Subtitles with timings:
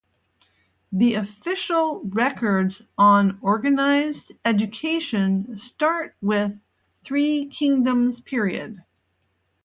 [0.91, 6.59] The official records on organised education start with
[7.03, 8.83] Three Kingdoms period.